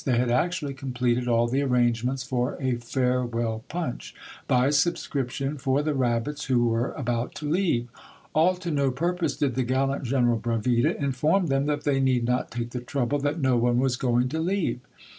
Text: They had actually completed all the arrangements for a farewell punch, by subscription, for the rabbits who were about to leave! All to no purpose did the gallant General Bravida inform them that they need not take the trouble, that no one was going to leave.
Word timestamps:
They 0.03 0.17
had 0.17 0.31
actually 0.31 0.73
completed 0.73 1.27
all 1.27 1.47
the 1.47 1.61
arrangements 1.61 2.23
for 2.23 2.57
a 2.59 2.77
farewell 2.77 3.63
punch, 3.69 4.15
by 4.47 4.71
subscription, 4.71 5.59
for 5.59 5.83
the 5.83 5.93
rabbits 5.93 6.45
who 6.45 6.69
were 6.69 6.93
about 6.93 7.35
to 7.35 7.45
leave! 7.47 7.87
All 8.33 8.55
to 8.55 8.71
no 8.71 8.89
purpose 8.89 9.37
did 9.37 9.53
the 9.53 9.61
gallant 9.61 10.03
General 10.03 10.39
Bravida 10.39 10.95
inform 10.97 11.49
them 11.49 11.67
that 11.67 11.83
they 11.83 11.99
need 11.99 12.25
not 12.25 12.49
take 12.49 12.71
the 12.71 12.81
trouble, 12.81 13.19
that 13.19 13.39
no 13.39 13.57
one 13.57 13.77
was 13.77 13.95
going 13.95 14.27
to 14.29 14.39
leave. 14.39 14.79